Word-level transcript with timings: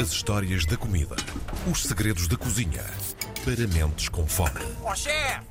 As 0.00 0.10
histórias 0.10 0.64
da 0.64 0.76
comida. 0.76 1.16
Os 1.70 1.82
segredos 1.82 2.26
da 2.26 2.36
cozinha. 2.36 2.82
Para 3.44 3.66
mentes 3.68 4.08
com 4.08 4.26
fome. 4.26 4.60
Chefe! 4.96 5.42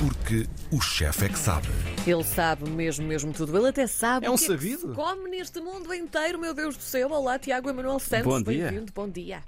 Porque 0.00 0.46
o 0.70 0.80
chefe 0.80 1.24
é 1.24 1.28
que 1.28 1.38
sabe. 1.38 1.68
Ele 2.06 2.24
sabe 2.24 2.68
mesmo, 2.70 3.06
mesmo 3.06 3.32
tudo. 3.32 3.56
Ele 3.56 3.68
até 3.68 3.86
sabe 3.86 4.26
É 4.26 4.30
um 4.30 4.34
o 4.34 4.38
que 4.38 4.44
é 4.44 4.46
que 4.48 4.52
sabido. 4.54 4.88
se 4.90 4.94
come 4.94 5.30
neste 5.30 5.60
mundo 5.60 5.92
inteiro, 5.94 6.38
meu 6.38 6.52
Deus 6.54 6.76
do 6.76 6.82
céu. 6.82 7.10
Olá, 7.10 7.38
Tiago 7.38 7.68
Emanuel 7.70 7.98
Santos. 7.98 8.26
Bom 8.26 8.42
dia. 8.42 8.68
Bem-vindo, 8.70 8.92
bom 8.92 9.08
dia. 9.08 9.42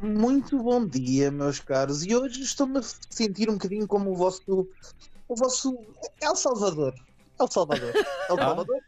Muito 0.00 0.58
bom 0.62 0.86
dia, 0.86 1.30
meus 1.30 1.60
caros. 1.60 2.04
E 2.04 2.14
hoje 2.14 2.42
estou-me 2.42 2.78
a 2.78 2.82
sentir 3.10 3.48
um 3.48 3.54
bocadinho 3.54 3.86
como 3.86 4.10
o 4.12 4.16
vosso. 4.16 4.68
O 5.28 5.36
vosso. 5.36 5.76
El 6.20 6.36
Salvador. 6.36 6.94
El 7.40 7.50
Salvador. 7.50 7.92
El 7.94 8.04
Salvador. 8.38 8.80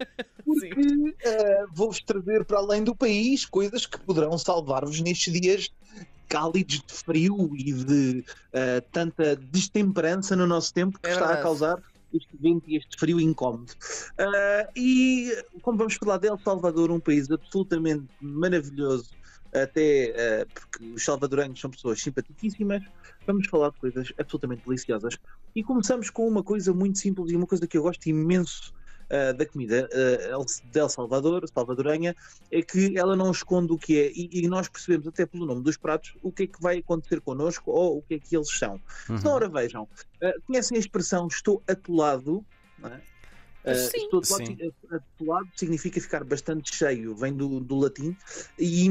Porque 0.44 1.16
eh, 1.24 1.64
vou-vos 1.72 2.00
trazer 2.00 2.44
para 2.44 2.58
além 2.58 2.84
do 2.84 2.94
país 2.94 3.44
coisas 3.44 3.86
que 3.86 3.98
poderão 3.98 4.36
salvar-vos 4.38 5.00
nestes 5.00 5.32
dias 5.32 5.70
cálidos 6.29 6.82
de 6.86 6.93
frio 6.93 7.50
e 7.57 7.72
de 7.72 8.25
eh, 8.53 8.80
tanta 8.93 9.36
destemperança 9.36 10.34
no 10.34 10.46
nosso 10.46 10.72
tempo 10.72 10.98
que 10.98 11.08
É 11.08 11.12
está 11.12 11.32
a 11.32 11.36
causar 11.43 11.82
este 12.12 12.36
vento 12.39 12.68
e 12.68 12.76
este 12.76 12.96
frio 12.98 13.20
incómodo. 13.20 13.72
Ah, 14.18 14.68
e 14.76 15.36
como 15.62 15.79
vamos 15.79 15.95
falar 15.95 16.18
de 16.18 16.29
El 16.29 16.39
Salvador, 16.39 16.90
um 16.90 17.00
país 17.00 17.31
absolutamente 17.31 18.06
maravilhoso, 18.20 19.11
até 19.54 20.14
ah, 20.43 20.46
porque 20.53 20.85
os 20.93 21.04
salvadoreños 21.04 21.61
são 21.61 21.71
pessoas 21.71 22.00
simpaticíssimas, 22.00 22.82
vamos 23.26 23.46
falar 23.46 23.71
de 23.71 23.79
coisas 23.79 24.12
absolutamente 24.18 24.64
deliciosas. 24.67 25.17
E 25.54 25.62
começamos 25.62 26.11
com 26.11 26.26
uma 26.26 26.43
coisa 26.43 26.72
muito 26.72 26.99
simples 26.99 27.31
e 27.31 27.36
uma 27.36 27.46
coisa 27.46 27.67
que 27.67 27.79
eu 27.79 27.82
gosto 27.82 28.07
imenso 28.07 28.72
ah, 29.11 29.32
da 29.32 29.46
comida 29.46 29.89
ah, 29.93 30.31
El- 30.31 30.45
de 30.64 30.81
El 30.81 30.89
Salvador, 30.89 31.48
salvadorenha, 31.48 32.14
é 32.50 32.62
que 32.62 32.98
ela 32.98 33.14
não 33.14 33.31
esconde 33.31 33.72
o 33.72 33.78
que 33.78 33.98
é 33.98 34.11
e, 34.12 34.28
e 34.33 34.48
nós 34.48 34.69
percebemos 34.69 35.06
até 35.06 35.25
pelo 35.25 35.47
nome 35.47 35.62
dos 35.62 35.77
pratos 35.77 36.17
o 36.23 36.33
que 36.33 36.42
é 36.42 36.47
que 36.47 36.61
vai 36.61 36.78
acontecer 36.78 37.21
connosco 37.21 37.71
ou 37.71 37.98
o 37.98 38.03
que 38.03 38.15
é 38.15 38.19
que 38.19 38.37
eles 38.37 38.50
são. 38.50 38.81
Uhum. 39.09 39.17
Então, 39.17 39.33
ora 39.33 39.48
vejam, 39.48 39.89
ah, 40.23 40.33
conhecem 40.47 40.77
a 40.77 40.81
expressão 40.81 41.28
estou 41.28 41.62
atolado? 41.69 42.45
Não 42.78 42.89
é? 42.89 43.00
Ah, 43.67 43.75
Sim. 43.75 43.98
estou 44.05 44.20
atolado, 44.20 44.57
atolado 44.91 45.48
significa 45.57 46.01
ficar 46.01 46.25
bastante 46.25 46.75
cheio, 46.75 47.17
vem 47.17 47.34
do, 47.34 47.61
do 47.61 47.77
latim. 47.77 48.17
E, 48.59 48.87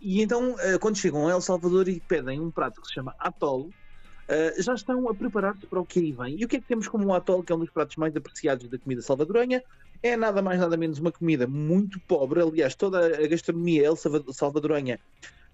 e 0.00 0.22
então, 0.22 0.54
ah, 0.58 0.78
quando 0.80 0.96
chegam 0.98 1.26
a 1.26 1.32
El 1.32 1.40
Salvador 1.40 1.88
e 1.88 2.00
pedem 2.00 2.40
um 2.40 2.50
prato 2.50 2.80
que 2.80 2.86
se 2.88 2.94
chama 2.94 3.14
atol, 3.18 3.72
ah, 4.28 4.62
já 4.62 4.74
estão 4.74 5.08
a 5.08 5.14
preparar-se 5.14 5.66
para 5.66 5.80
o 5.80 5.86
que 5.86 5.98
aí 6.00 6.12
vem. 6.12 6.40
E 6.40 6.44
o 6.44 6.48
que 6.48 6.56
é 6.56 6.60
que 6.60 6.66
temos 6.66 6.88
como 6.88 7.06
o 7.08 7.14
atol, 7.14 7.42
que 7.42 7.52
é 7.52 7.56
um 7.56 7.60
dos 7.60 7.70
pratos 7.70 7.96
mais 7.96 8.14
apreciados 8.16 8.68
da 8.68 8.78
comida 8.78 9.02
salvadorenha? 9.02 9.62
É 10.02 10.16
nada 10.16 10.42
mais 10.42 10.60
nada 10.60 10.76
menos 10.76 10.98
uma 10.98 11.12
comida 11.12 11.46
muito 11.46 12.00
pobre. 12.06 12.40
Aliás, 12.40 12.74
toda 12.76 13.06
a 13.06 13.26
gastronomia 13.26 13.86
el 13.86 13.96
Salva- 13.96 14.24
salvadorenha 14.32 15.00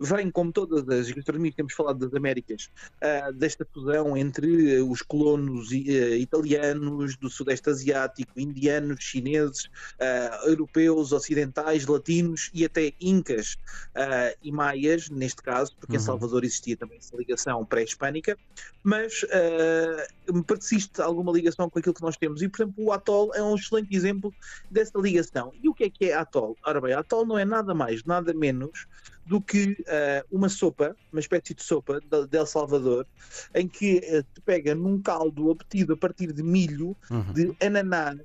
vem, 0.01 0.31
como 0.31 0.51
todas 0.51 0.89
as 0.89 1.11
gastronomias 1.11 1.53
que 1.53 1.57
temos 1.59 1.75
falado 1.75 1.99
das 1.99 2.15
Américas, 2.15 2.71
ah, 3.03 3.31
desta 3.33 3.67
fusão 3.73 4.17
entre 4.17 4.81
os 4.81 5.03
colonos 5.03 5.71
eh, 5.73 6.17
italianos, 6.17 7.17
do 7.17 7.29
Sudeste 7.29 7.69
Asiático, 7.69 8.41
indianos, 8.41 9.03
chineses, 9.03 9.69
ah, 10.01 10.41
europeus, 10.47 11.13
ocidentais, 11.13 11.87
latinos 11.87 12.51
e 12.55 12.65
até 12.65 12.95
incas 13.01 13.57
ah, 13.95 14.35
e 14.43 14.51
maias, 14.51 15.11
neste 15.11 15.43
caso, 15.43 15.77
porque 15.79 15.97
em 15.97 15.99
Uhum. 16.01 16.05
Salvador 16.07 16.45
existia 16.45 16.77
também 16.77 16.99
essa 16.99 17.15
ligação 17.17 17.65
pré-hispânica, 17.65 18.39
mas 18.83 19.25
ah, 19.31 20.43
persiste 20.47 21.03
alguma 21.03 21.31
ligação 21.33 21.69
com 21.69 21.79
aquilo 21.79 21.95
que 21.95 22.03
nós 22.03 22.17
temos. 22.17 22.41
E, 22.41 22.49
por 22.49 22.63
exemplo, 22.63 22.85
o 22.85 22.93
atol 22.93 23.35
é 23.35 23.43
um 23.43 23.55
excelente 23.55 23.95
exemplo 23.95 24.33
dessa 24.71 24.99
ligação. 24.99 25.53
E 25.63 25.69
o 25.69 25.75
que 25.75 25.85
é 25.85 25.91
que 25.91 26.05
é 26.07 26.15
atol? 26.15 26.57
Ora 26.65 26.81
bem, 26.81 26.95
atol 26.95 27.27
não 27.27 27.39
é 27.39 27.45
nada 27.45 27.75
mais, 27.75 28.03
nada 28.05 28.33
menos 28.33 28.87
do 29.27 29.41
que 29.41 29.77
ah, 29.89 30.25
uma 30.31 30.49
sopa, 30.49 30.97
uma 31.13 31.21
espécie 31.21 31.55
de 31.55 31.63
sopa 31.63 32.01
de, 32.01 32.27
de 32.27 32.37
El 32.39 32.47
Salvador, 32.47 33.07
em 33.55 33.69
que 33.69 33.99
eh, 34.03 34.23
te 34.23 34.41
pega 34.45 34.75
num 34.75 35.01
caldo 35.01 35.49
obtido 35.49 35.93
a 35.93 35.97
partir 35.97 36.33
de 36.33 36.43
milho, 36.43 36.97
Uhum. 37.11 37.33
de 37.33 37.57
ananás 37.65 38.21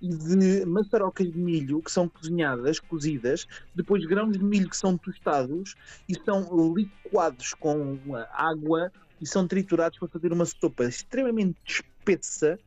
e 0.00 0.08
de 0.08 0.66
maçarocas 0.66 1.30
de 1.32 1.38
milho 1.38 1.80
que 1.82 1.90
são 1.90 2.08
cozinhadas, 2.08 2.78
cozidas, 2.80 3.46
depois 3.74 4.04
grãos 4.04 4.36
de 4.36 4.44
milho 4.44 4.68
que 4.68 4.76
são 4.76 4.98
tostados 4.98 5.74
e 6.08 6.14
são 6.24 6.74
liquados 6.74 7.54
com 7.54 7.98
ah, 8.14 8.28
água 8.50 8.92
e 9.20 9.26
são 9.26 9.46
triturados 9.46 9.98
para 9.98 10.08
fazer 10.08 10.32
uma 10.32 10.44
sopa 10.44 10.84
extremamente 10.84 11.56
espessa 11.66 12.58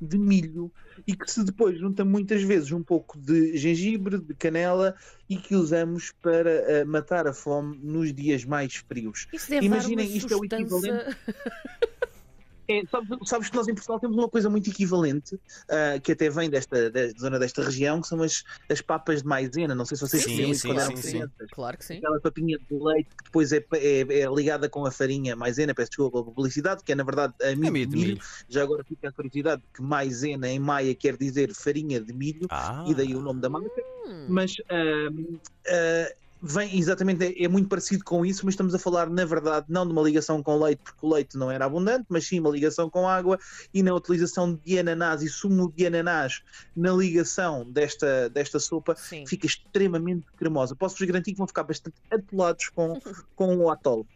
de 0.00 0.18
milho 0.18 0.70
e 1.06 1.14
que 1.14 1.30
se 1.30 1.44
depois 1.44 1.78
junta 1.78 2.04
muitas 2.04 2.42
vezes 2.42 2.72
um 2.72 2.82
pouco 2.82 3.18
de 3.18 3.56
gengibre, 3.56 4.18
de 4.18 4.34
canela 4.34 4.94
e 5.28 5.36
que 5.36 5.54
usamos 5.54 6.12
para 6.22 6.82
ah, 6.82 6.84
matar 6.84 7.26
a 7.26 7.32
fome 7.32 7.78
nos 7.82 8.12
dias 8.12 8.44
mais 8.44 8.76
frios. 8.76 9.26
Imaginem, 9.60 10.16
isto 10.16 10.32
é 10.32 10.36
o 10.36 10.40
sustância- 10.40 11.16
É, 12.68 12.82
sabes, 12.90 13.08
sabes 13.24 13.48
que 13.48 13.56
nós 13.56 13.66
em 13.66 13.74
Portugal 13.74 13.98
temos 13.98 14.16
uma 14.16 14.28
coisa 14.28 14.50
muito 14.50 14.68
equivalente, 14.68 15.40
ah, 15.70 15.98
que 15.98 16.12
até 16.12 16.28
vem 16.28 16.50
desta 16.50 16.90
da 16.90 17.08
zona 17.18 17.38
desta 17.38 17.62
região, 17.64 18.00
que 18.00 18.08
são 18.08 18.22
as, 18.22 18.44
as 18.70 18.80
papas 18.82 19.22
de 19.22 19.28
maisena. 19.28 19.74
Não 19.74 19.84
sei 19.86 19.96
se 19.96 20.06
vocês 20.06 20.22
Sim, 20.22 20.30
se 20.30 20.36
lembram 20.36 20.54
sim, 20.54 20.68
quando 20.68 20.80
eram 20.80 20.96
sim, 20.96 21.08
crianças. 21.10 21.50
Claro 21.50 21.78
que 21.78 21.84
sim. 21.84 21.96
Aquela 21.98 22.20
papinha 22.20 22.58
de 22.58 22.64
leite 22.78 23.08
que 23.16 23.24
depois 23.24 23.52
é, 23.52 23.64
é- 23.72 24.20
é 24.20 24.26
ligada 24.34 24.68
com 24.68 24.84
a 24.84 24.90
farinha 24.90 25.34
maisena, 25.34 25.74
peço 25.74 25.88
desculpa 25.90 26.20
pela 26.22 26.24
publicidade, 26.34 26.82
que 26.84 26.92
é 26.92 26.94
na 26.94 27.04
verdade 27.04 27.34
a 27.42 27.56
milho, 27.56 27.72
milho 27.72 27.86
de 27.86 27.90
de 27.92 27.96
milho. 27.96 28.08
milho. 28.16 28.20
Já 28.48 28.62
agora 28.62 28.84
fica 28.84 29.08
a 29.08 29.12
curiosidade 29.12 29.62
que 29.74 29.80
maisena 29.82 30.48
em 30.48 30.58
maia 30.58 30.94
quer 30.94 31.16
dizer 31.16 31.54
farinha 31.54 32.00
de 32.00 32.12
milho, 32.12 32.46
Ah. 32.50 32.84
e 32.86 32.94
daí 32.94 33.14
o 33.14 33.20
nome 33.22 33.40
da 33.40 33.48
marca 33.48 33.68
Hum. 34.06 34.26
mas 34.28 34.54
ahm, 34.70 35.38
ah, 35.68 36.12
vem 36.40 36.78
exatamente, 36.78 37.24
é, 37.24 37.44
é 37.44 37.48
muito 37.48 37.68
parecido 37.68 38.04
com 38.04 38.24
isso, 38.24 38.44
mas 38.44 38.54
estamos 38.54 38.74
a 38.74 38.78
falar, 38.78 39.10
na 39.10 39.24
verdade, 39.24 39.66
não 39.68 39.86
de 39.86 39.92
uma 39.92 40.02
ligação 40.02 40.42
com 40.42 40.58
leite, 40.58 40.80
porque 40.82 41.04
o 41.04 41.12
leite 41.12 41.36
não 41.36 41.50
era 41.50 41.64
abundante, 41.64 42.06
mas 42.08 42.26
sim 42.26 42.40
uma 42.40 42.50
ligação 42.50 42.88
com 42.88 43.08
água 43.08 43.38
e 43.72 43.82
na 43.82 43.94
utilização 43.94 44.54
de 44.54 44.78
ananás 44.78 45.22
e 45.22 45.28
sumo 45.28 45.72
de 45.74 45.86
ananás 45.86 46.42
na 46.76 46.92
ligação 46.92 47.68
desta, 47.68 48.28
desta 48.30 48.58
sopa. 48.58 48.94
Sim. 48.96 49.26
Fica 49.26 49.46
extremamente 49.46 50.26
cremosa. 50.36 50.76
Posso-vos 50.76 51.06
garantir 51.06 51.32
que 51.32 51.38
vão 51.38 51.46
ficar 51.46 51.64
bastante 51.64 51.96
atolados 52.10 52.68
com, 52.68 53.00
com 53.34 53.56
o 53.56 53.70
atol. 53.70 54.06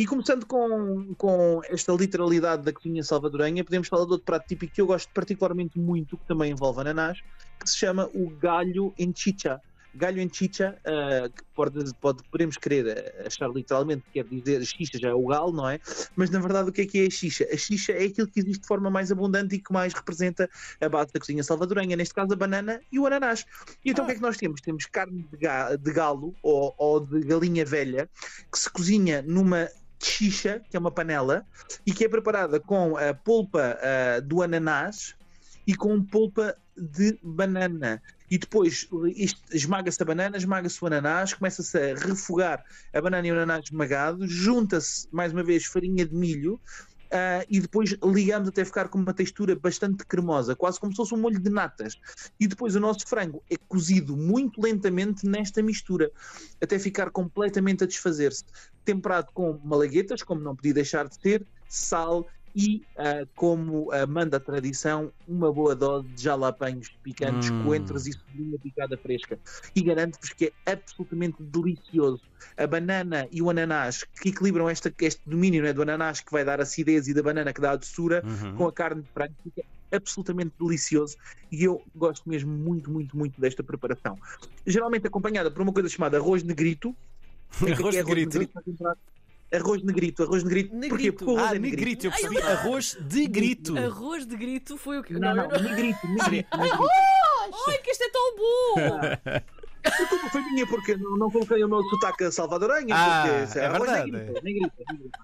E 0.00 0.06
começando 0.06 0.46
com, 0.46 1.14
com 1.18 1.60
esta 1.68 1.92
literalidade 1.92 2.62
da 2.62 2.72
cozinha 2.72 3.04
salvadorenha, 3.04 3.62
podemos 3.62 3.86
falar 3.86 4.06
de 4.06 4.12
outro 4.12 4.24
prato 4.24 4.46
típico 4.46 4.72
que 4.72 4.80
eu 4.80 4.86
gosto 4.86 5.12
particularmente 5.12 5.78
muito, 5.78 6.16
que 6.16 6.26
também 6.26 6.52
envolve 6.52 6.80
ananás, 6.80 7.18
que 7.58 7.68
se 7.68 7.76
chama 7.76 8.08
o 8.14 8.30
galho 8.30 8.94
em 8.98 9.12
chicha. 9.14 9.60
Galho 9.92 10.20
em 10.20 10.32
chicha, 10.32 10.78
ah, 10.84 11.28
que 11.28 11.42
pode, 11.54 11.92
pode, 12.00 12.22
podemos 12.30 12.56
querer 12.56 13.14
ah, 13.18 13.26
achar 13.26 13.48
literalmente 13.50 14.02
que 14.04 14.22
quer 14.22 14.28
dizer 14.28 14.64
xixa 14.64 14.98
já 15.00 15.08
é 15.08 15.14
o 15.14 15.26
galo, 15.26 15.52
não 15.52 15.68
é? 15.68 15.78
Mas 16.14 16.30
na 16.30 16.38
verdade 16.38 16.70
o 16.70 16.72
que 16.72 16.82
é 16.82 16.86
que 16.86 16.98
é 17.00 17.06
a 17.06 17.10
xixa? 17.10 17.46
A 17.52 17.56
xixa 17.56 17.92
é 17.92 18.04
aquilo 18.04 18.28
que 18.28 18.40
existe 18.40 18.60
de 18.62 18.66
forma 18.68 18.88
mais 18.90 19.10
abundante 19.10 19.56
e 19.56 19.58
que 19.60 19.72
mais 19.72 19.92
representa 19.92 20.48
a 20.80 20.88
base 20.88 21.12
da 21.12 21.18
cozinha 21.20 21.42
salvadorenha, 21.42 21.96
neste 21.96 22.14
caso 22.14 22.32
a 22.32 22.36
banana 22.36 22.80
e 22.92 22.98
o 22.98 23.06
ananás. 23.06 23.44
E 23.84 23.90
então 23.90 24.04
o 24.04 24.06
que 24.06 24.12
é 24.12 24.16
que 24.16 24.22
nós 24.22 24.36
temos? 24.36 24.60
Temos 24.60 24.86
carne 24.86 25.22
de, 25.30 25.36
ga- 25.36 25.74
de 25.76 25.92
galo 25.92 26.36
ou, 26.42 26.74
ou 26.78 27.00
de 27.00 27.20
galinha 27.20 27.64
velha 27.64 28.08
que 28.52 28.58
se 28.58 28.70
cozinha 28.70 29.22
numa 29.22 29.68
xixa, 30.02 30.62
que 30.70 30.76
é 30.76 30.80
uma 30.80 30.90
panela, 30.90 31.44
e 31.84 31.92
que 31.92 32.04
é 32.04 32.08
preparada 32.08 32.58
com 32.60 32.96
a 32.96 33.12
polpa 33.12 33.78
ah, 33.82 34.20
do 34.20 34.42
ananás 34.42 35.14
e 35.66 35.74
com 35.74 36.02
polpa 36.02 36.56
de 36.76 37.18
banana. 37.22 38.02
E 38.30 38.38
depois 38.38 38.86
esmaga-se 39.52 40.00
a 40.02 40.06
banana, 40.06 40.36
esmaga-se 40.36 40.82
o 40.82 40.86
ananás, 40.86 41.34
começa-se 41.34 41.76
a 41.76 41.94
refogar 41.96 42.64
a 42.94 43.00
banana 43.00 43.26
e 43.26 43.32
o 43.32 43.34
ananás 43.34 43.64
esmagado, 43.64 44.26
junta-se 44.28 45.08
mais 45.12 45.32
uma 45.32 45.42
vez 45.42 45.64
farinha 45.66 46.06
de 46.06 46.14
milho. 46.14 46.60
ah, 47.12 47.44
e 47.48 47.60
depois 47.60 47.96
ligamos 48.04 48.48
até 48.48 48.64
ficar 48.64 48.88
com 48.88 48.98
uma 48.98 49.12
textura 49.12 49.56
bastante 49.56 50.04
cremosa, 50.06 50.54
quase 50.54 50.78
como 50.78 50.92
se 50.92 50.96
fosse 50.96 51.14
um 51.14 51.18
molho 51.18 51.40
de 51.40 51.50
natas. 51.50 51.96
E 52.38 52.46
depois 52.46 52.76
o 52.76 52.80
nosso 52.80 53.06
frango 53.06 53.42
é 53.50 53.56
cozido 53.68 54.16
muito 54.16 54.60
lentamente 54.60 55.26
nesta 55.26 55.62
mistura, 55.62 56.10
até 56.62 56.78
ficar 56.78 57.10
completamente 57.10 57.82
a 57.84 57.86
desfazer-se. 57.86 58.44
Temperado 58.84 59.28
com 59.32 59.60
malaguetas, 59.64 60.22
como 60.22 60.40
não 60.40 60.54
podia 60.54 60.74
deixar 60.74 61.08
de 61.08 61.16
ser, 61.20 61.46
sal 61.68 62.26
e, 62.54 62.82
ah, 62.96 63.24
como 63.34 63.90
ah, 63.92 64.06
manda 64.06 64.36
a 64.38 64.40
tradição, 64.40 65.12
uma 65.26 65.52
boa 65.52 65.74
dose 65.76 66.08
de 66.08 66.22
jalapenhos 66.22 66.88
picantes, 67.02 67.50
Hum. 67.50 67.64
coentros 67.64 68.06
e 68.06 68.12
cebolinha 68.12 68.58
picada 68.58 68.98
fresca. 68.98 69.38
E 69.74 69.82
garanto-vos 69.82 70.32
que 70.32 70.52
é 70.66 70.72
absolutamente 70.72 71.36
delicioso. 71.40 72.22
A 72.56 72.66
banana 72.66 73.28
e 73.30 73.40
o 73.42 73.50
ananás 73.50 74.02
que 74.04 74.30
equilibram 74.30 74.68
esta, 74.68 74.92
este 75.00 75.20
domínio 75.26 75.62
né, 75.62 75.72
do 75.72 75.82
ananás 75.82 76.20
que 76.20 76.32
vai 76.32 76.44
dar 76.44 76.60
acidez 76.60 77.06
e 77.08 77.14
da 77.14 77.22
banana 77.22 77.52
que 77.52 77.60
dá 77.60 77.72
a 77.72 77.76
doçura 77.76 78.22
Uhum. 78.24 78.56
com 78.56 78.66
a 78.66 78.72
carne 78.72 79.02
de 79.02 79.08
frango 79.12 79.34
fica 79.42 79.62
absolutamente 79.92 80.54
delicioso 80.60 81.16
e 81.50 81.64
eu 81.64 81.82
gosto 81.94 82.28
mesmo 82.28 82.50
muito, 82.52 82.90
muito, 82.90 83.16
muito 83.16 83.40
desta 83.40 83.62
preparação. 83.62 84.16
Geralmente 84.66 85.06
acompanhada 85.06 85.50
por 85.50 85.62
uma 85.62 85.72
coisa 85.72 85.88
chamada 85.88 86.16
arroz 86.16 86.42
negrito. 86.42 86.96
É 87.66 87.72
Arroz 87.72 87.96
é 87.96 88.04
de 88.04 88.10
grito. 88.10 88.38
Arroz 89.52 89.82
negrito, 89.82 90.22
arroz 90.22 90.44
negrito. 90.44 90.70
Porquê? 90.70 90.88
Negrito. 90.88 91.12
Porque 91.16 91.30
o 91.30 91.36
arroz 91.36 91.50
Ah, 91.50 91.56
é 91.56 91.58
negrito. 91.58 91.76
negrito, 91.76 92.06
eu 92.06 92.10
percebi. 92.12 92.38
Arroz 92.38 92.98
de 93.00 93.26
grito. 93.26 93.78
Arroz 93.78 94.26
de 94.26 94.36
grito 94.36 94.76
foi 94.76 94.98
o 94.98 95.02
que. 95.02 95.14
Não, 95.14 95.34
não, 95.34 95.48
negrito, 95.48 96.06
negrito. 96.06 96.56
negrito. 96.56 96.88
Ai, 97.68 97.78
que 97.78 97.90
isto 97.90 98.04
é 98.04 98.10
tão 98.10 98.36
bom! 98.36 99.40
culpa 100.08 100.28
foi 100.30 100.42
minha 100.42 100.66
porque 100.66 100.96
não, 100.96 101.16
não 101.16 101.30
coloquei 101.30 101.62
o 101.64 101.68
meu 101.68 101.82
sotaque 101.84 102.30
salvadoranha. 102.30 102.94
Ah, 102.94 103.24
porque, 103.44 103.58
é 103.58 103.66
arroz 103.66 103.80
verdade. 103.90 104.10
negrito, 104.12 104.44
negrito, 104.44 104.72
negrito, 104.88 105.18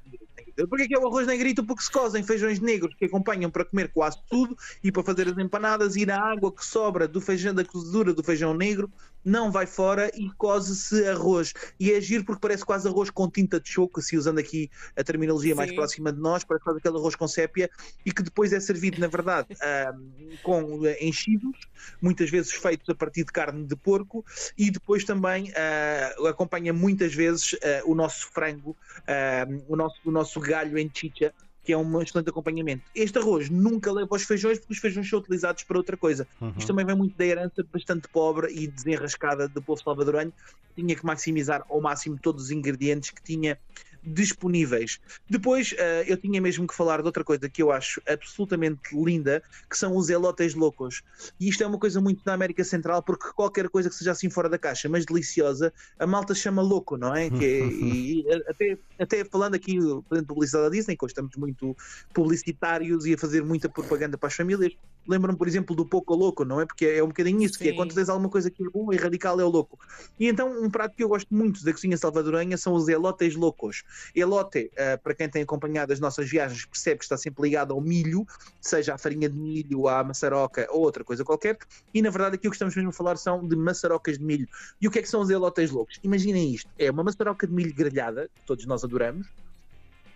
negrito. 0.57 0.69
Porquê 0.69 0.89
que 0.89 0.95
é 0.95 0.99
o 0.99 1.07
arroz 1.07 1.27
negrito? 1.27 1.65
Porque 1.65 1.83
se 1.83 1.91
cozem 1.91 2.23
feijões 2.23 2.61
negros 2.61 2.95
que 2.95 3.05
acompanham 3.05 3.51
para 3.51 3.65
comer 3.65 3.91
quase 3.93 4.19
tudo 4.29 4.57
e 4.83 4.91
para 4.91 5.03
fazer 5.03 5.29
as 5.29 5.39
empanadas 5.39 5.97
e 5.97 6.07
na 6.07 6.21
água 6.21 6.53
que 6.53 6.65
sobra 6.65 7.07
do 7.07 7.21
feijão, 7.21 7.55
da 7.55 7.65
cozedura 7.65 8.13
do 8.13 8.23
feijão 8.23 8.55
negro, 8.55 8.91
não 9.25 9.51
vai 9.51 9.67
fora 9.67 10.11
e 10.15 10.31
coze-se 10.39 11.07
arroz. 11.09 11.53
E 11.81 11.93
é 11.93 12.01
giro 12.01 12.25
porque 12.25 12.41
parece 12.41 12.65
quase 12.65 12.87
arroz 12.87 13.11
com 13.11 13.29
tinta 13.29 13.61
de 13.61 13.69
choco, 13.69 14.01
se 14.01 14.17
usando 14.17 14.39
aqui 14.39 14.71
a 14.97 15.03
terminologia 15.03 15.55
mais 15.55 15.71
Sim. 15.71 15.77
próxima 15.77 16.13
de 16.13 16.21
nós, 16.21 16.45
parece 16.45 16.65
quase 16.65 16.79
aquele 16.79 16.97
arroz 16.97 17.17
com 17.17 17.27
sépia 17.27 17.69
e 18.05 18.13
que 18.13 18.23
depois 18.23 18.53
é 18.53 18.61
servido, 18.61 19.01
na 19.01 19.09
verdade, 19.09 19.49
com 20.45 20.87
eh, 20.87 21.05
enchidos, 21.05 21.59
muitas 22.01 22.31
vezes 22.31 22.53
feitos 22.53 22.89
a 22.89 22.95
partir 22.95 23.25
de 23.25 23.33
carne 23.33 23.65
de 23.65 23.75
porco 23.75 24.25
e 24.57 24.71
depois 24.71 25.05
também 25.05 25.53
ah, 25.57 26.29
acompanha 26.29 26.73
muitas 26.73 27.13
vezes 27.13 27.57
ah, 27.65 27.83
o 27.85 27.97
nosso 27.97 28.31
frango, 28.31 28.77
ah, 29.09 29.47
o, 29.69 29.75
nosso, 29.75 30.01
o 30.05 30.11
nosso 30.13 30.41
galho 30.47 30.79
em 30.79 30.91
chicha, 30.93 31.33
que 31.67 31.73
é 31.73 31.77
um 31.77 32.01
excelente 32.01 32.31
acompanhamento. 32.31 32.85
Este 32.95 33.19
arroz 33.19 33.51
nunca 33.51 33.93
leva 33.93 34.09
aos 34.13 34.23
feijões 34.23 34.59
porque 34.59 34.75
os 34.75 34.79
feijões 34.79 35.11
são 35.11 35.19
utilizados 35.19 35.65
para 35.65 35.77
outra 35.77 35.97
coisa. 35.97 36.27
Uhum. 36.41 36.55
Isto 36.57 36.69
também 36.69 36.87
vem 36.87 36.97
muito 36.97 37.17
da 37.17 37.27
herança 37.27 37.67
bastante 37.73 38.09
pobre 38.09 38.53
e 38.53 38.69
desenrascada 38.69 39.49
do 39.49 39.61
povo 39.61 39.83
salvadoranho. 39.83 40.33
Tinha 40.77 40.95
que 40.95 41.05
maximizar 41.05 41.65
ao 41.69 41.81
máximo 41.81 42.19
todos 42.23 42.45
os 42.45 42.51
ingredientes 42.53 43.11
que 43.11 43.21
tinha 43.21 43.59
disponíveis. 44.07 44.99
Depois, 45.29 45.75
eh, 45.77 46.05
eu 46.07 46.17
tinha 46.17 46.41
mesmo 46.41 46.67
que 46.67 46.75
falar 46.75 47.01
de 47.01 47.07
outra 47.07 47.25
coisa 47.25 47.49
que 47.49 47.63
eu 47.63 47.73
acho 47.73 48.01
absolutamente 48.09 48.81
linda, 48.95 49.43
que 49.69 49.77
são 49.77 49.97
os 49.97 50.09
elotes 50.09 50.55
loucos. 50.55 51.03
E 51.41 51.49
isto 51.49 51.63
é 51.63 51.67
uma 51.67 51.79
coisa 51.79 52.01
muito 52.01 52.23
da 52.25 52.35
América 52.35 52.63
Central, 52.63 53.03
porque 53.03 53.29
qualquer 53.35 53.69
coisa 53.69 53.89
que 53.89 53.97
seja 53.97 54.13
assim 54.13 54.31
fora 54.31 54.49
da 54.49 54.59
caixa, 54.59 54.89
mas 54.89 55.05
deliciosa, 55.05 55.73
a 55.99 56.07
malta 56.07 56.35
chama 56.35 56.63
louco, 56.63 56.97
não 56.97 57.15
é? 57.15 57.29
Que 57.29 57.45
é- 57.45 57.67
e, 57.67 58.21
e 58.21 58.25
até, 58.49 58.79
até 58.99 59.25
falando 59.25 59.55
aqui, 59.55 59.77
fazendo 60.09 60.27
publicidade 60.27 60.65
da 60.65 60.71
Disney, 60.71 60.97
que 60.97 61.05
hoje 61.05 61.13
estamos 61.13 61.35
muito 61.37 61.77
publicitários 62.15 63.05
e 63.07 63.15
a 63.15 63.19
fazer 63.19 63.43
muita 63.43 63.69
propaganda 63.69 64.17
para 64.17 64.29
as 64.29 64.35
famílias, 64.35 64.73
lembram-me, 65.09 65.39
por 65.39 65.47
exemplo, 65.49 65.75
do 65.75 65.87
pouco 65.87 66.15
louco, 66.15 66.45
não 66.45 66.61
é? 66.61 66.67
Porque 66.67 66.87
é 66.87 67.03
um 67.03 67.09
bocadinho 67.09 67.43
isso, 67.43 67.59
que 67.59 67.69
é 67.69 67.71
Sim. 67.71 67.77
quando 67.77 67.95
tens 67.95 68.09
alguma 68.09 68.29
coisa 68.29 68.51
que 68.51 68.63
é 68.65 68.69
bom 68.69 68.93
e 68.93 68.97
radical 68.97 69.41
é 69.41 69.45
o 69.45 69.49
louco. 69.49 69.79
E 70.19 70.29
então, 70.29 70.63
um 70.63 70.71
prato 70.71 70.95
que 70.97 71.03
eu 71.03 71.09
gosto 71.09 71.33
muito 71.35 71.65
da 71.65 71.73
cozinha 71.73 71.97
salvadoranha 71.97 72.57
são 72.57 72.75
os 72.75 72.89
elotes 72.89 73.35
loucos. 73.35 73.85
Elote, 74.15 74.71
ah, 74.77 74.99
para 74.99 75.15
quem 75.15 75.29
tem 75.29 75.43
acompanhado 75.43 75.93
as 75.93 76.01
nossas 76.01 76.29
viagens, 76.29 76.65
percebe 76.67 76.99
que 76.99 77.05
está 77.05 77.17
sempre 77.17 77.43
ligado 77.43 77.73
ao 77.73 77.81
milho, 77.81 78.27
seja 78.61 78.95
a 78.95 78.99
farinha 78.99 79.29
de 79.29 79.37
milho, 79.37 79.89
a 79.89 80.03
maçaroca 80.03 80.67
ou 80.71 80.81
outra 80.81 81.05
coisa 81.05 81.25
qualquer. 81.25 81.59
E 81.93 82.03
na 82.03 82.11
verdade, 82.11 82.37
aqui 82.37 82.49
o 82.49 82.51
que 82.51 82.57
estamos 82.57 82.75
mesmo 82.75 82.91
a 82.91 82.93
falar 82.93 83.17
são 83.17 83.47
de 83.47 83.57
maçarocas 83.57 84.19
de 84.19 84.25
milho. 84.25 84.49
E 84.81 84.89
o 84.89 84.91
que 84.91 84.99
é 84.99 85.03
que 85.03 85.09
são 85.09 85.21
os 85.21 85.31
elotes 85.31 85.71
loucos? 85.71 85.99
Imaginem 86.03 86.53
isto: 86.53 86.71
é 86.79 86.91
uma 86.91 87.03
maçaroca 87.05 87.47
de 87.47 87.53
milho 87.53 87.75
grelhada, 87.75 88.29
que 88.35 88.43
todos 88.47 88.67
nós 88.67 88.85
adoramos, 88.85 89.29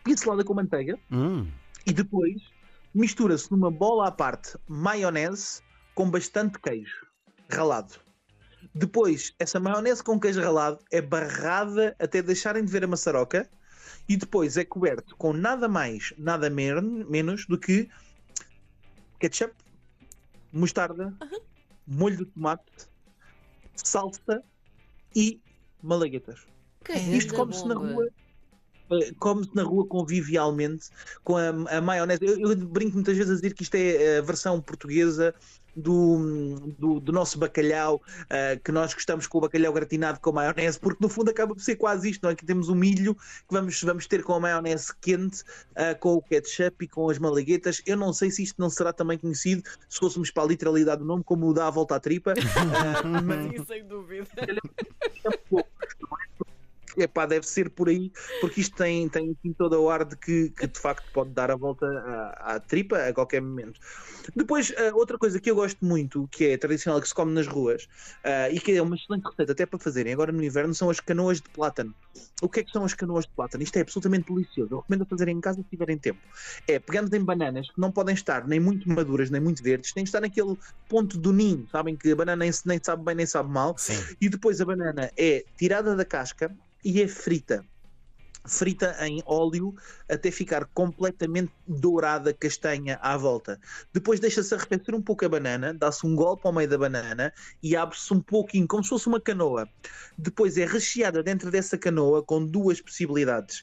pincelada 0.04 0.44
com 0.44 0.54
manteiga, 0.54 0.98
Hum. 1.10 1.46
e 1.86 1.92
depois 1.92 2.42
mistura-se 2.94 3.50
numa 3.50 3.70
bola 3.70 4.08
à 4.08 4.10
parte 4.10 4.56
maionese 4.68 5.62
com 5.94 6.10
bastante 6.10 6.58
queijo 6.58 7.06
ralado. 7.50 7.94
Depois, 8.74 9.34
essa 9.38 9.58
maionese 9.58 10.02
com 10.02 10.18
queijo 10.20 10.40
ralado 10.40 10.78
é 10.92 11.00
barrada 11.00 11.94
até 11.98 12.22
deixarem 12.22 12.64
de 12.64 12.70
ver 12.70 12.84
a 12.84 12.86
maçaroca 12.86 13.48
e 14.08 14.16
depois 14.16 14.56
é 14.56 14.64
coberto 14.64 15.16
com 15.16 15.32
nada 15.32 15.68
mais, 15.68 16.12
nada 16.18 16.48
mer- 16.50 16.82
menos 16.82 17.46
do 17.46 17.58
que 17.58 17.88
ketchup, 19.18 19.54
mostarda, 20.52 21.14
molho 21.86 22.18
de 22.18 22.24
tomate, 22.26 22.88
salsa 23.74 24.42
e 25.14 25.40
malaguetas. 25.82 26.40
Que 26.84 26.92
Isto 26.94 27.34
come-se 27.34 27.66
na 27.66 27.74
rua. 27.74 28.08
Come-se 29.18 29.54
na 29.54 29.62
rua 29.62 29.86
convivialmente 29.86 30.88
com 31.22 31.36
a, 31.36 31.48
a 31.48 31.80
maionese. 31.80 32.24
Eu, 32.24 32.38
eu 32.40 32.56
brinco 32.56 32.94
muitas 32.94 33.16
vezes 33.16 33.32
a 33.32 33.34
dizer 33.36 33.54
que 33.54 33.62
isto 33.62 33.74
é 33.74 34.18
a 34.18 34.22
versão 34.22 34.60
portuguesa 34.60 35.34
do, 35.74 36.72
do, 36.78 37.00
do 37.00 37.12
nosso 37.12 37.38
bacalhau, 37.38 38.00
eh, 38.28 38.58
que 38.62 38.72
nós 38.72 38.92
gostamos 38.94 39.26
com 39.26 39.38
o 39.38 39.40
bacalhau 39.42 39.72
gratinado 39.72 40.20
com 40.20 40.32
maionese, 40.32 40.78
porque 40.78 40.98
no 41.00 41.08
fundo 41.08 41.30
acaba 41.30 41.54
por 41.54 41.60
ser 41.60 41.76
quase 41.76 42.10
isto, 42.10 42.22
não 42.22 42.30
é? 42.30 42.34
Que 42.34 42.44
temos 42.44 42.68
o 42.68 42.74
milho 42.74 43.14
que 43.14 43.52
vamos, 43.52 43.80
vamos 43.82 44.06
ter 44.06 44.22
com 44.22 44.34
a 44.34 44.40
maionese 44.40 44.92
quente, 45.00 45.42
eh, 45.74 45.94
com 45.94 46.14
o 46.14 46.22
ketchup 46.22 46.84
e 46.84 46.88
com 46.88 47.08
as 47.08 47.18
malaguetas. 47.18 47.82
Eu 47.86 47.96
não 47.96 48.12
sei 48.12 48.30
se 48.30 48.42
isto 48.42 48.56
não 48.58 48.70
será 48.70 48.92
também 48.92 49.18
conhecido, 49.18 49.62
se 49.88 49.98
fôssemos 49.98 50.30
para 50.30 50.42
a 50.42 50.46
literalidade 50.46 51.00
do 51.00 51.06
nome, 51.06 51.24
como 51.24 51.48
o 51.48 51.54
dá 51.54 51.66
a 51.66 51.70
volta 51.70 51.96
à 51.96 52.00
tripa. 52.00 52.34
eh, 52.36 53.20
mas 53.24 53.50
Sim, 53.50 53.64
sem 53.64 53.86
dúvida. 53.86 54.26
Epá, 57.02 57.26
deve 57.26 57.46
ser 57.46 57.70
por 57.70 57.88
aí, 57.88 58.10
porque 58.40 58.60
isto 58.60 58.76
tem, 58.76 59.08
tem 59.08 59.30
assim, 59.30 59.52
todo 59.52 59.80
o 59.80 59.90
ar 59.90 60.04
de 60.04 60.16
que, 60.16 60.50
que 60.50 60.66
de 60.66 60.78
facto 60.78 61.10
pode 61.12 61.32
dar 61.32 61.50
a 61.50 61.56
volta 61.56 61.86
à, 61.86 62.54
à 62.54 62.60
tripa 62.60 62.96
a 62.98 63.12
qualquer 63.12 63.40
momento. 63.40 63.78
Depois, 64.34 64.72
ah, 64.76 64.94
outra 64.94 65.18
coisa 65.18 65.40
que 65.40 65.50
eu 65.50 65.54
gosto 65.54 65.84
muito, 65.84 66.28
que 66.28 66.46
é 66.46 66.56
tradicional, 66.56 67.00
que 67.00 67.08
se 67.08 67.14
come 67.14 67.32
nas 67.32 67.46
ruas, 67.46 67.86
ah, 68.24 68.50
e 68.50 68.60
que 68.60 68.72
é 68.72 68.82
uma 68.82 68.96
excelente 68.96 69.24
receita 69.24 69.52
até 69.52 69.66
para 69.66 69.78
fazerem 69.78 70.12
agora 70.12 70.32
no 70.32 70.42
inverno, 70.42 70.74
são 70.74 70.90
as 70.90 71.00
canoas 71.00 71.40
de 71.40 71.50
plátano. 71.50 71.94
O 72.42 72.48
que 72.48 72.60
é 72.60 72.64
que 72.64 72.70
são 72.70 72.84
as 72.84 72.94
canoas 72.94 73.24
de 73.24 73.32
plátano? 73.34 73.62
Isto 73.62 73.76
é 73.76 73.80
absolutamente 73.82 74.32
delicioso. 74.32 74.74
Eu 74.74 74.78
recomendo 74.80 75.02
a 75.02 75.06
fazerem 75.06 75.36
em 75.36 75.40
casa 75.40 75.62
se 75.62 75.68
tiverem 75.68 75.98
tempo. 75.98 76.20
É, 76.66 76.78
pegamos 76.78 77.12
em 77.12 77.24
bananas 77.24 77.66
que 77.68 77.80
não 77.80 77.92
podem 77.92 78.14
estar 78.14 78.46
nem 78.46 78.60
muito 78.60 78.88
maduras, 78.88 79.30
nem 79.30 79.40
muito 79.40 79.62
verdes, 79.62 79.92
têm 79.92 80.04
de 80.04 80.08
estar 80.08 80.20
naquele 80.20 80.56
ponto 80.88 81.18
do 81.18 81.32
ninho, 81.32 81.66
sabem 81.70 81.96
que 81.96 82.10
a 82.10 82.16
banana 82.16 82.44
nem, 82.44 82.50
nem 82.66 82.80
sabe 82.82 83.04
bem 83.04 83.14
nem 83.14 83.26
sabe 83.26 83.50
mal, 83.50 83.74
Sim. 83.78 83.94
e 84.20 84.28
depois 84.28 84.60
a 84.60 84.64
banana 84.64 85.10
é 85.16 85.44
tirada 85.56 85.94
da 85.94 86.04
casca 86.04 86.54
e 86.84 87.00
é 87.02 87.08
frita. 87.08 87.64
Frita 88.46 88.96
em 89.06 89.22
óleo 89.26 89.74
até 90.08 90.30
ficar 90.30 90.64
completamente 90.72 91.52
dourada, 91.68 92.32
castanha 92.32 92.98
à 93.02 93.14
volta. 93.14 93.60
Depois 93.92 94.18
deixa-se 94.18 94.54
arrefecer 94.54 94.94
um 94.94 95.02
pouco 95.02 95.26
a 95.26 95.28
banana, 95.28 95.74
dá-se 95.74 96.06
um 96.06 96.16
golpe 96.16 96.46
ao 96.46 96.52
meio 96.52 96.66
da 96.66 96.78
banana 96.78 97.32
e 97.62 97.76
abre-se 97.76 98.12
um 98.14 98.20
pouquinho, 98.20 98.66
como 98.66 98.82
se 98.82 98.88
fosse 98.88 99.08
uma 99.08 99.20
canoa. 99.20 99.68
Depois 100.16 100.56
é 100.56 100.64
recheada 100.64 101.22
dentro 101.22 101.50
dessa 101.50 101.76
canoa 101.76 102.22
com 102.22 102.44
duas 102.44 102.80
possibilidades. 102.80 103.62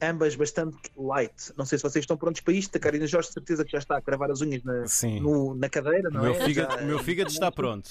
Ambas 0.00 0.34
bastante 0.36 0.78
light. 0.96 1.52
Não 1.58 1.66
sei 1.66 1.76
se 1.76 1.82
vocês 1.82 2.02
estão 2.04 2.16
prontos 2.16 2.40
para 2.40 2.54
isto. 2.54 2.74
A 2.76 2.78
Karina 2.80 3.06
Jorge, 3.06 3.28
de 3.28 3.34
certeza 3.34 3.62
que 3.64 3.72
já 3.72 3.78
está 3.78 3.98
a 3.98 4.00
cravar 4.00 4.30
as 4.30 4.40
unhas 4.40 4.62
na, 4.62 4.86
no- 5.20 5.54
na 5.54 5.68
cadeira, 5.68 6.08
não 6.08 6.22
meu, 6.22 6.32
é? 6.32 6.44
fígado, 6.46 6.72
Já- 6.78 6.80
meu 6.82 6.98
fígado 7.00 7.30
está 7.30 7.52
pronto. 7.52 7.90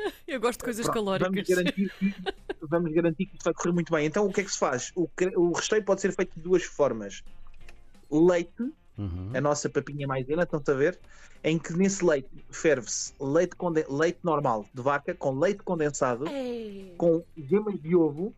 Eu 0.26 0.40
gosto 0.40 0.58
de 0.60 0.64
coisas 0.64 0.86
Pronto, 0.86 0.94
calóricas. 1.04 1.46
Vamos 1.48 1.48
garantir, 1.48 1.92
que, 1.98 2.14
vamos 2.62 2.92
garantir 2.92 3.26
que 3.26 3.36
isto 3.36 3.44
vai 3.44 3.54
correr 3.54 3.72
muito 3.72 3.92
bem. 3.92 4.06
Então, 4.06 4.26
o 4.26 4.32
que 4.32 4.40
é 4.40 4.44
que 4.44 4.50
se 4.50 4.58
faz? 4.58 4.92
O, 4.96 5.08
o 5.36 5.52
recheio 5.52 5.84
pode 5.84 6.00
ser 6.00 6.12
feito 6.14 6.34
de 6.34 6.40
duas 6.40 6.64
formas. 6.64 7.22
O 8.08 8.24
leite, 8.26 8.72
Uhum. 8.98 9.30
a 9.34 9.40
nossa 9.42 9.68
papinha 9.68 10.06
maisena, 10.06 10.44
estão 10.44 10.62
a 10.66 10.72
ver? 10.78 10.98
Em 11.44 11.58
que 11.58 11.72
nesse 11.74 12.02
leite 12.02 12.30
ferve-se 12.50 13.12
leite, 13.20 13.54
leite 13.90 14.18
normal 14.22 14.64
de 14.72 14.80
vaca 14.80 15.14
com 15.14 15.38
leite 15.38 15.62
condensado, 15.62 16.26
Ei. 16.28 16.94
com 16.96 17.22
gemas 17.36 17.78
de 17.80 17.94
ovo, 17.94 18.34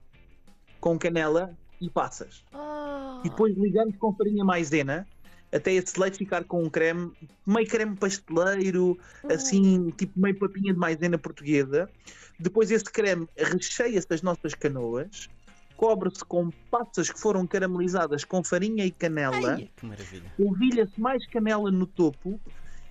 com 0.80 0.98
canela 0.98 1.56
e 1.80 1.88
passas. 1.88 2.44
Ah. 2.52 3.22
E 3.24 3.30
depois 3.30 3.56
ligamos 3.56 3.96
com 3.98 4.12
farinha 4.12 4.44
maisena 4.44 5.06
até 5.52 5.72
esse 5.72 5.98
leite 5.98 6.18
ficar 6.18 6.44
com 6.44 6.62
um 6.62 6.70
creme, 6.70 7.10
meio 7.46 7.66
creme 7.66 7.96
pasteleiro, 7.96 8.98
assim, 9.30 9.90
tipo 9.96 10.18
meio 10.20 10.38
papinha 10.38 10.72
de 10.72 10.78
maisena 10.78 11.18
portuguesa. 11.18 11.88
Depois 12.38 12.70
esse 12.70 12.84
creme 12.84 13.26
recheia-se 13.36 14.08
das 14.08 14.22
nossas 14.22 14.54
canoas, 14.54 15.28
cobre-se 15.76 16.24
com 16.24 16.50
passas 16.70 17.10
que 17.10 17.18
foram 17.18 17.46
caramelizadas 17.46 18.24
com 18.24 18.44
farinha 18.44 18.84
e 18.84 18.90
canela, 18.90 19.54
Ai, 19.54 19.70
que 19.76 19.86
maravilha. 19.86 20.32
polvilha-se 20.36 21.00
mais 21.00 21.26
canela 21.28 21.70
no 21.70 21.86
topo 21.86 22.40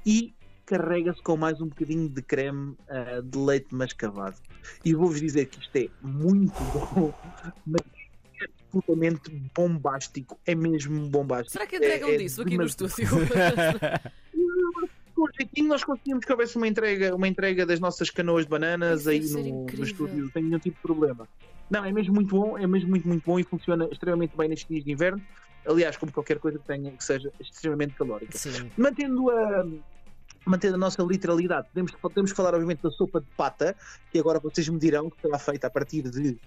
e 0.06 0.34
carrega-se 0.66 1.22
com 1.22 1.38
mais 1.38 1.62
um 1.62 1.68
bocadinho 1.68 2.10
de 2.10 2.22
creme 2.22 2.76
ah, 2.90 3.22
de 3.24 3.38
leite 3.38 3.74
mascavado. 3.74 4.36
E 4.84 4.94
vou-vos 4.94 5.22
dizer 5.22 5.46
que 5.46 5.60
isto 5.60 5.76
é 5.76 5.90
muito 6.02 6.54
bom, 6.94 7.14
mas 7.66 7.82
absolutamente 8.68 9.30
bombástico. 9.56 10.38
É 10.46 10.54
mesmo 10.54 11.08
bombástico. 11.10 11.54
Será 11.54 11.66
que 11.66 11.78
entregam 11.78 12.10
É- 12.10 12.16
é 12.16 12.18
disso 12.18 12.42
aqui 12.42 12.58
no 12.58 12.66
estúdio? 12.66 13.08
Com 15.16 15.26
jeitinho, 15.36 15.70
nós 15.70 15.84
conseguimos 15.84 16.24
que 16.24 16.32
houvesse 16.32 16.56
uma 16.58 16.68
entrega, 16.68 17.16
uma 17.16 17.28
entrega 17.28 17.66
das 17.66 17.80
nossas 17.80 18.12
canoas 18.12 18.46
de 18.46 18.52
bananas 18.52 19.08
aí 19.08 19.20
no, 19.32 19.66
no 19.66 19.84
estúdio, 19.84 20.16
não 20.16 20.30
tem 20.30 20.44
nenhum 20.44 20.60
tipo 20.60 20.76
de 20.76 20.82
problema. 20.84 21.28
Não, 21.72 21.84
é 21.84 21.92
mesmo 21.92 22.14
muito 22.14 22.30
bom, 22.30 22.56
é 22.56 22.68
mesmo 22.68 22.90
muito, 22.90 23.08
muito 23.08 23.24
bom 23.26 23.40
e 23.40 23.44
funciona 23.44 23.88
extremamente 23.92 24.38
bem 24.38 24.48
nestes 24.48 24.68
dias 24.68 24.84
de 24.84 24.92
inverno. 24.92 25.20
Aliás, 25.66 25.98
como 25.98 26.12
qualquer 26.12 26.38
coisa 26.38 26.60
que 26.60 26.66
tenha 26.66 26.92
que 26.92 27.04
seja 27.04 27.32
extremamente 27.40 27.96
calórica. 27.96 28.38
Sim. 28.38 28.70
Mantendo 28.78 29.32
a, 29.32 29.66
mantendo 30.46 30.76
a 30.76 30.78
nossa 30.78 31.02
literalidade, 31.02 31.68
podemos, 31.70 31.92
podemos 31.94 32.32
falar, 32.32 32.54
obviamente, 32.54 32.84
da 32.84 32.92
sopa 32.92 33.20
de 33.20 33.28
pata, 33.36 33.76
que 34.12 34.20
agora 34.20 34.40
vocês 34.40 34.70
me 34.70 34.78
dirão 34.80 35.10
que 35.10 35.20
será 35.20 35.40
feita 35.40 35.66
a 35.66 35.70
partir 35.70 36.04
de. 36.04 36.38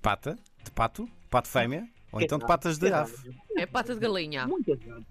Pata 0.00 0.38
de 0.62 0.70
pato, 0.70 1.08
pato 1.28 1.48
fêmea, 1.48 1.88
ou 2.12 2.20
então 2.20 2.38
de 2.38 2.46
patas 2.46 2.78
de 2.78 2.86
exato. 2.86 3.12
ave. 3.12 3.36
É 3.56 3.66
pata 3.66 3.94
de 3.94 4.00
galinha. 4.00 4.46
Muitas 4.46 4.78
aves. 4.88 5.06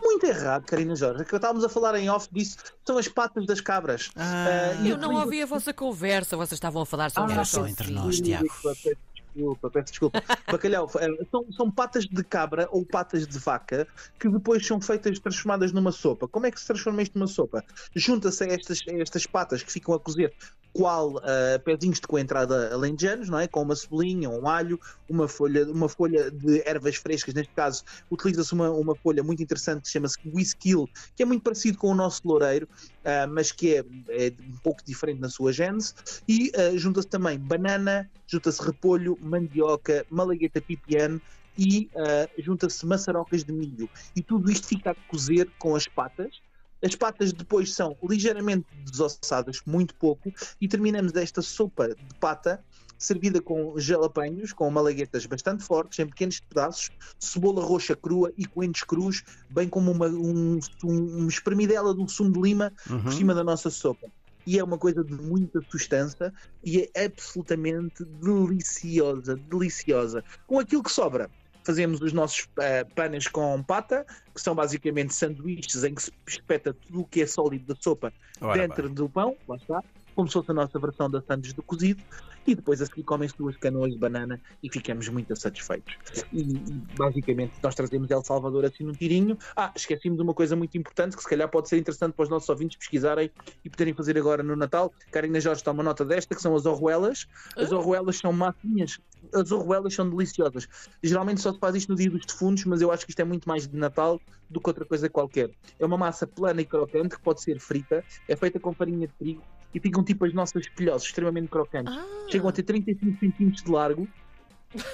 Muito 0.00 0.24
errado, 0.24 0.64
Karina 0.64 0.96
Jorge. 0.96 1.24
Que 1.24 1.36
estávamos 1.36 1.64
a 1.64 1.68
falar 1.68 1.94
em 1.96 2.08
off 2.08 2.26
disso 2.32 2.56
são 2.84 2.96
as 2.96 3.08
patas 3.08 3.46
das 3.46 3.60
cabras. 3.60 4.10
Ah, 4.16 4.72
e 4.82 4.88
Eu 4.88 4.96
não 4.96 5.14
ouvi 5.14 5.42
a 5.42 5.46
vossa 5.46 5.72
conversa, 5.72 6.36
vocês 6.36 6.52
estavam 6.52 6.82
a 6.82 6.86
falar 6.86 7.10
sobre 7.10 7.34
Ah, 7.34 7.44
só 7.44 7.66
entre 7.66 7.90
nós, 7.90 8.20
Tiago. 8.20 8.46
Peço 8.62 8.96
desculpa, 9.34 9.70
peço 9.70 9.86
desculpa. 9.90 10.22
Bacalhau, 10.50 10.90
eh, 10.98 11.26
são, 11.30 11.52
são 11.52 11.70
patas 11.70 12.04
de 12.06 12.24
cabra 12.24 12.68
ou 12.70 12.84
patas 12.84 13.26
de 13.26 13.38
vaca 13.38 13.86
que 14.18 14.28
depois 14.28 14.66
são 14.66 14.80
feitas, 14.80 15.18
transformadas 15.18 15.72
numa 15.72 15.92
sopa. 15.92 16.26
Como 16.26 16.46
é 16.46 16.50
que 16.50 16.60
se 16.60 16.66
transforma 16.66 17.02
isto 17.02 17.18
numa 17.18 17.26
sopa? 17.28 17.62
Junta-se 17.94 18.44
a 18.44 18.46
estas, 18.48 18.80
a 18.88 18.92
estas 18.94 19.26
patas 19.26 19.62
que 19.62 19.72
ficam 19.72 19.94
a 19.94 20.00
cozer 20.00 20.34
qual 20.72 21.16
uh, 21.16 21.60
pezinhos 21.64 22.00
de 22.00 22.06
coentrada 22.06 22.72
alentejanos, 22.72 23.28
não 23.28 23.38
é? 23.38 23.46
Com 23.46 23.62
uma 23.62 23.76
cebolinha, 23.76 24.30
um 24.30 24.48
alho, 24.48 24.80
uma 25.08 25.28
folha, 25.28 25.70
uma 25.70 25.88
folha 25.88 26.30
de 26.30 26.62
ervas 26.66 26.96
frescas, 26.96 27.34
neste 27.34 27.52
caso 27.52 27.84
utiliza-se 28.10 28.52
uma, 28.52 28.70
uma 28.70 28.94
folha 28.94 29.22
muito 29.22 29.42
interessante 29.42 29.82
que 29.82 29.90
chama-se 29.90 30.18
whisky, 30.32 30.72
que 31.14 31.22
é 31.22 31.26
muito 31.26 31.42
parecido 31.42 31.76
com 31.76 31.88
o 31.88 31.94
nosso 31.94 32.22
loureiro, 32.24 32.66
uh, 32.66 33.28
mas 33.30 33.52
que 33.52 33.76
é, 33.76 33.84
é, 34.08 34.32
um 34.48 34.56
pouco 34.62 34.82
diferente 34.84 35.20
na 35.20 35.28
sua 35.28 35.52
gênese, 35.52 35.94
e 36.26 36.50
uh, 36.50 36.78
junta-se 36.78 37.08
também 37.08 37.38
banana, 37.38 38.10
junta-se 38.26 38.62
repolho, 38.62 39.18
mandioca, 39.20 40.06
malagueta 40.10 40.60
pipiane, 40.60 41.20
e 41.58 41.90
junta-se 42.38 42.86
maçarocas 42.86 43.44
de 43.44 43.52
milho. 43.52 43.86
E 44.16 44.22
tudo 44.22 44.50
isto 44.50 44.66
fica 44.66 44.92
a 44.92 44.94
cozer 44.94 45.50
com 45.58 45.76
as 45.76 45.86
patas, 45.86 46.40
as 46.82 46.94
patas 46.94 47.32
depois 47.32 47.72
são 47.72 47.96
ligeiramente 48.02 48.66
desossadas, 48.84 49.60
muito 49.66 49.94
pouco, 49.94 50.32
e 50.60 50.66
terminamos 50.66 51.14
esta 51.14 51.40
sopa 51.42 51.88
de 51.88 52.14
pata 52.18 52.62
servida 53.02 53.40
com 53.42 53.76
jalapenhos, 53.78 54.52
com 54.52 54.70
malaguetas 54.70 55.26
bastante 55.26 55.64
fortes, 55.64 55.98
em 55.98 56.06
pequenos 56.06 56.38
pedaços, 56.40 56.90
cebola 57.18 57.64
roxa 57.64 57.96
crua 57.96 58.32
e 58.38 58.46
coentros 58.46 58.84
crus, 58.84 59.24
bem 59.50 59.68
como 59.68 59.90
uma, 59.90 60.06
um, 60.06 60.60
um, 60.84 61.26
espremidela 61.26 61.94
de 61.94 62.00
um 62.00 62.06
sumo 62.06 62.32
de 62.32 62.40
lima 62.40 62.72
Uhum. 62.88 63.02
por 63.02 63.12
cima 63.12 63.34
da 63.34 63.42
nossa 63.42 63.70
sopa. 63.70 64.06
E 64.46 64.58
é 64.58 64.64
uma 64.64 64.78
coisa 64.78 65.04
de 65.04 65.12
muita 65.14 65.60
sustância 65.70 66.32
e 66.64 66.88
é 66.94 67.04
absolutamente 67.06 68.04
deliciosa, 68.04 69.36
deliciosa. 69.36 70.24
Com 70.46 70.58
aquilo 70.58 70.82
que 70.82 70.90
sobra, 70.90 71.30
fazemos 71.64 72.00
os 72.00 72.12
nossos 72.12 72.40
uh, 72.40 72.94
panes 72.94 73.28
com 73.28 73.62
pata, 73.62 74.04
que 74.34 74.40
são 74.40 74.54
basicamente 74.54 75.14
sanduíches 75.14 75.84
em 75.84 75.94
que 75.94 76.02
se 76.02 76.12
espeta 76.26 76.74
tudo 76.74 77.00
o 77.00 77.04
que 77.04 77.22
é 77.22 77.26
sólido 77.26 77.74
da 77.74 77.80
sopa 77.80 78.12
Ora 78.40 78.66
dentro 78.66 78.84
bem. 78.84 78.94
do 78.94 79.08
pão, 79.08 79.36
lá 79.48 79.56
está, 79.56 79.82
como 80.14 80.28
se 80.28 80.34
fosse 80.34 80.50
a 80.50 80.54
nossa 80.54 80.78
versão 80.78 81.10
da 81.10 81.20
sandes 81.20 81.52
do 81.52 81.62
cozido, 81.62 82.02
e 82.46 82.54
depois 82.54 82.80
a 82.82 82.86
seguir 82.86 83.02
comem-se 83.04 83.36
duas 83.36 83.56
canoas 83.56 83.92
de 83.92 83.98
banana 83.98 84.40
e 84.62 84.68
ficamos 84.68 85.08
muito 85.08 85.34
satisfeitos. 85.36 85.96
E, 86.32 86.40
e, 86.40 86.56
basicamente 86.96 87.52
nós 87.62 87.74
trazemos 87.74 88.10
El 88.10 88.22
Salvador 88.22 88.64
assim 88.64 88.84
num 88.84 88.92
tirinho. 88.92 89.38
Ah, 89.56 89.72
esqueci-me 89.74 90.16
de 90.16 90.22
uma 90.22 90.34
coisa 90.34 90.56
muito 90.56 90.76
importante 90.76 91.16
que 91.16 91.22
se 91.22 91.28
calhar 91.28 91.48
pode 91.48 91.68
ser 91.68 91.78
interessante 91.78 92.14
para 92.14 92.24
os 92.24 92.28
nossos 92.28 92.48
ouvintes 92.48 92.76
pesquisarem 92.76 93.30
e 93.64 93.70
poderem 93.70 93.94
fazer 93.94 94.18
agora 94.18 94.42
no 94.42 94.56
Natal. 94.56 94.92
Karina 95.10 95.40
Jorge 95.40 95.62
toma 95.62 95.82
nota 95.82 96.04
desta, 96.04 96.34
que 96.34 96.42
são 96.42 96.54
as 96.54 96.66
orruelas. 96.66 97.26
As 97.56 97.70
orruelas 97.72 98.18
são 98.18 98.32
massinhas, 98.32 98.98
as 99.32 99.52
orruelas 99.52 99.94
são 99.94 100.08
deliciosas. 100.08 100.68
Geralmente 101.02 101.40
só 101.40 101.52
se 101.52 101.58
faz 101.58 101.74
isto 101.76 101.90
no 101.90 101.96
dia 101.96 102.10
dos 102.10 102.24
defuntos, 102.26 102.64
mas 102.64 102.80
eu 102.80 102.90
acho 102.90 103.04
que 103.04 103.12
isto 103.12 103.20
é 103.20 103.24
muito 103.24 103.48
mais 103.48 103.66
de 103.66 103.76
Natal 103.76 104.20
do 104.48 104.60
que 104.60 104.68
outra 104.68 104.84
coisa 104.84 105.08
qualquer. 105.08 105.50
É 105.78 105.84
uma 105.86 105.96
massa 105.96 106.26
plana 106.26 106.60
e 106.60 106.64
crocante 106.64 107.16
que 107.16 107.22
pode 107.22 107.42
ser 107.42 107.58
frita, 107.58 108.04
é 108.28 108.36
feita 108.36 108.60
com 108.60 108.72
farinha 108.72 109.06
de 109.06 109.12
trigo 109.14 109.42
e 109.74 109.80
ficam 109.80 110.04
tipo 110.04 110.24
as 110.24 110.34
nossas 110.34 110.68
pilhosas, 110.68 111.04
extremamente 111.04 111.48
crocantes. 111.48 111.94
Ah, 111.96 112.26
Chegam 112.30 112.48
a 112.48 112.52
ter 112.52 112.62
35 112.62 113.18
centímetros 113.18 113.62
de 113.62 113.70
largo 113.70 114.06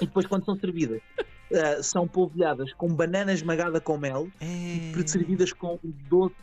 e 0.01 0.05
depois, 0.05 0.25
quando 0.25 0.45
são 0.45 0.57
servidas, 0.57 1.01
uh, 1.51 1.83
são 1.83 2.07
polvilhadas 2.07 2.73
com 2.73 2.87
banana 2.87 3.31
esmagada 3.31 3.79
com 3.79 3.97
mel 3.97 4.27
É... 4.39 4.45
e 4.45 5.07
servidas 5.07 5.53
com 5.53 5.79
doce, 6.09 6.35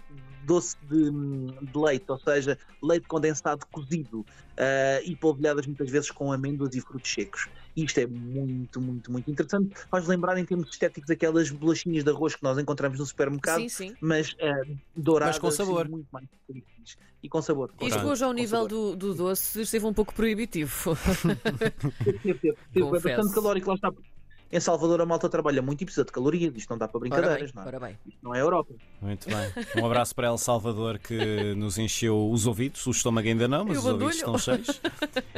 doce 0.46 0.76
de, 0.88 1.10
de 1.10 1.78
leite, 1.78 2.04
ou 2.08 2.18
seja, 2.18 2.58
leite 2.82 3.06
condensado 3.06 3.66
cozido 3.66 4.20
uh, 4.20 5.02
e 5.04 5.14
polvilhadas 5.16 5.66
muitas 5.66 5.90
vezes 5.90 6.10
com 6.10 6.32
amêndoas 6.32 6.74
e 6.74 6.80
frutos 6.80 7.12
secos. 7.12 7.48
E 7.76 7.84
isto 7.84 7.98
é 7.98 8.06
muito, 8.06 8.80
muito, 8.80 9.12
muito 9.12 9.30
interessante. 9.30 9.74
Faz 9.90 10.06
lembrar 10.06 10.38
em 10.38 10.44
termos 10.44 10.70
estéticos 10.70 11.10
aquelas 11.10 11.50
bolachinhas 11.50 12.04
de 12.04 12.10
arroz 12.10 12.34
que 12.34 12.42
nós 12.42 12.58
encontramos 12.58 12.98
no 12.98 13.04
supermercado, 13.04 13.60
sim, 13.60 13.68
sim. 13.68 13.94
mas 14.00 14.32
uh, 14.32 14.76
douradas 14.96 15.36
Mas 15.36 15.40
com 15.40 15.50
sabor. 15.50 15.86
e 15.86 15.90
muito 15.90 16.08
mais. 16.10 16.26
E 17.22 17.28
com 17.28 17.42
sabor. 17.42 17.72
com 17.76 17.86
Isto 17.86 18.06
hoje 18.06 18.24
ao 18.24 18.32
nível 18.32 18.66
do, 18.66 18.96
do 18.96 19.14
doce 19.14 19.60
esteve 19.62 19.84
um 19.84 19.92
pouco 19.92 20.14
proibitivo. 20.14 20.96
Confesso. 22.72 23.02
bastante 23.02 23.34
calórico, 23.34 23.68
lá 23.68 23.74
está. 23.74 23.92
Em 24.50 24.60
Salvador 24.60 25.00
a 25.00 25.06
malta 25.06 25.28
trabalha 25.28 25.60
muito 25.60 25.82
e 25.82 25.84
precisa 25.84 26.04
de 26.04 26.12
calorias, 26.12 26.52
isto 26.56 26.70
não 26.70 26.78
dá 26.78 26.86
para 26.86 26.98
Ora 26.98 27.08
bem, 27.08 27.10
brincadeiras, 27.20 27.52
não 27.52 27.62
é? 27.62 27.66
ora 27.66 27.80
bem. 27.80 27.98
Isto 28.06 28.18
não 28.22 28.34
é 28.34 28.40
Europa. 28.40 28.74
Muito 29.02 29.26
bem. 29.28 29.82
Um 29.82 29.86
abraço 29.86 30.14
para 30.14 30.28
El 30.28 30.38
Salvador 30.38 30.98
que 30.98 31.54
nos 31.54 31.78
encheu 31.78 32.30
os 32.30 32.46
ouvidos, 32.46 32.86
o 32.86 32.90
estômago 32.90 33.26
ainda 33.26 33.48
não, 33.48 33.64
mas 33.64 33.74
E 33.74 33.78
o 33.78 33.80
os 33.80 33.86
ouvidos 33.86 34.16
estão 34.16 34.38
cheios. 34.38 34.80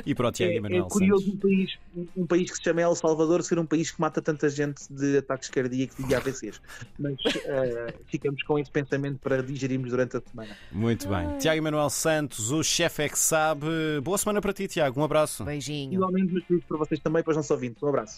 E 0.05 0.15
para 0.15 0.29
o 0.29 0.33
Tiago 0.33 0.53
É, 0.53 0.55
é 0.55 0.59
Emanuel 0.59 0.85
curioso 0.87 1.25
Santos. 1.25 1.35
um 1.35 1.39
país, 1.41 1.79
um 2.17 2.27
país 2.27 2.51
que 2.51 2.57
se 2.59 2.63
chama 2.65 2.81
El 2.83 2.95
Salvador 2.95 3.43
ser 3.43 3.59
um 3.59 3.67
país 3.67 3.91
que 3.91 4.01
mata 4.01 4.21
tanta 4.23 4.49
gente 4.49 4.83
de 4.93 5.19
ataques 5.19 5.49
cardíacos 5.51 5.99
e 5.99 6.03
de 6.05 6.15
AVCs. 6.15 6.61
Mas 6.99 7.17
eh, 7.45 7.95
ficamos 8.07 8.43
com 8.43 8.59
esse 8.59 8.71
pensamento 8.71 9.19
para 9.21 9.43
digerirmos 9.43 9.91
durante 9.91 10.17
a 10.17 10.21
semana. 10.21 10.57
Muito 10.71 11.09
bem. 11.09 11.39
Tiago 11.39 11.59
Emanuel 11.59 11.91
Santos, 11.91 12.51
o 12.53 12.63
chefe 12.63 13.03
é 13.03 13.09
que 13.09 13.19
sabe. 13.19 13.67
Boa 14.03 14.19
semana 14.19 14.41
para 14.41 14.53
ti, 14.53 14.69
Tiago. 14.69 15.01
Um 15.01 15.05
abraço. 15.05 15.45
Beijinho. 15.45 15.95
Igualmente, 15.95 16.41
queridos, 16.43 16.65
para 16.69 16.77
vocês 16.79 17.01
também, 17.01 17.23
para 17.23 17.31
os 17.31 17.37
nossos 17.37 17.51
ouvintes. 17.51 17.83
Um 17.83 17.89
abraço. 17.89 18.17